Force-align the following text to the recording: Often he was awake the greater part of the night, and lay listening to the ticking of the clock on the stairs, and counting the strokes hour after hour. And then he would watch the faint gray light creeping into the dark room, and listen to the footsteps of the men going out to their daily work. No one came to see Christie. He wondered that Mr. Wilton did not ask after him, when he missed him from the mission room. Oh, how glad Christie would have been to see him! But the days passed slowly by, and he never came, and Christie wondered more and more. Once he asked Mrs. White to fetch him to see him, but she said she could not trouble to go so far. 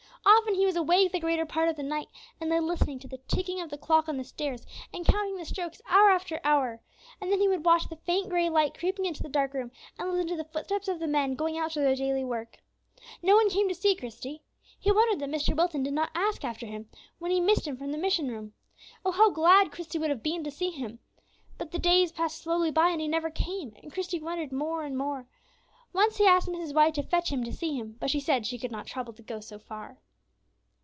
Often 0.23 0.53
he 0.55 0.65
was 0.65 0.75
awake 0.75 1.11
the 1.11 1.19
greater 1.19 1.45
part 1.47 1.67
of 1.67 1.75
the 1.75 1.83
night, 1.83 2.07
and 2.39 2.49
lay 2.49 2.59
listening 2.59 2.99
to 2.99 3.07
the 3.07 3.17
ticking 3.27 3.59
of 3.59 3.69
the 3.71 3.77
clock 3.77 4.07
on 4.07 4.17
the 4.17 4.23
stairs, 4.23 4.65
and 4.93 5.05
counting 5.05 5.35
the 5.35 5.45
strokes 5.45 5.81
hour 5.89 6.11
after 6.11 6.39
hour. 6.43 6.79
And 7.19 7.31
then 7.31 7.39
he 7.41 7.47
would 7.47 7.65
watch 7.65 7.89
the 7.89 7.95
faint 7.95 8.29
gray 8.29 8.47
light 8.47 8.77
creeping 8.77 9.05
into 9.05 9.23
the 9.23 9.29
dark 9.29 9.53
room, 9.53 9.71
and 9.97 10.11
listen 10.11 10.27
to 10.27 10.35
the 10.37 10.43
footsteps 10.49 10.87
of 10.87 10.99
the 10.99 11.07
men 11.07 11.33
going 11.35 11.57
out 11.57 11.71
to 11.71 11.79
their 11.79 11.95
daily 11.95 12.23
work. 12.23 12.59
No 13.23 13.35
one 13.35 13.49
came 13.49 13.67
to 13.67 13.73
see 13.75 13.95
Christie. 13.95 14.43
He 14.79 14.91
wondered 14.91 15.19
that 15.19 15.35
Mr. 15.35 15.55
Wilton 15.55 15.81
did 15.83 15.93
not 15.93 16.11
ask 16.13 16.43
after 16.45 16.67
him, 16.67 16.87
when 17.17 17.31
he 17.31 17.39
missed 17.41 17.67
him 17.67 17.75
from 17.77 17.91
the 17.91 17.97
mission 17.97 18.29
room. 18.29 18.53
Oh, 19.03 19.11
how 19.11 19.31
glad 19.31 19.71
Christie 19.71 19.97
would 19.97 20.11
have 20.11 20.23
been 20.23 20.43
to 20.43 20.51
see 20.51 20.69
him! 20.69 20.99
But 21.57 21.71
the 21.71 21.79
days 21.79 22.11
passed 22.11 22.41
slowly 22.41 22.69
by, 22.69 22.89
and 22.89 23.01
he 23.01 23.07
never 23.07 23.31
came, 23.31 23.73
and 23.81 23.91
Christie 23.91 24.19
wondered 24.21 24.51
more 24.51 24.83
and 24.83 24.97
more. 24.97 25.25
Once 25.93 26.17
he 26.17 26.27
asked 26.27 26.47
Mrs. 26.47 26.75
White 26.75 26.93
to 26.95 27.03
fetch 27.03 27.31
him 27.31 27.43
to 27.43 27.53
see 27.53 27.75
him, 27.75 27.97
but 27.99 28.09
she 28.11 28.19
said 28.19 28.45
she 28.45 28.59
could 28.59 28.71
not 28.71 28.85
trouble 28.85 29.13
to 29.13 29.23
go 29.23 29.39
so 29.39 29.57
far. 29.57 29.97